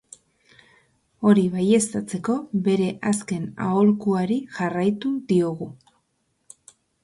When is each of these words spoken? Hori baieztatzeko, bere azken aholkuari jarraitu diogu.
Hori 1.31 1.43
baieztatzeko, 1.55 2.39
bere 2.69 2.89
azken 3.11 3.45
aholkuari 3.69 4.41
jarraitu 4.59 5.15
diogu. 5.33 5.73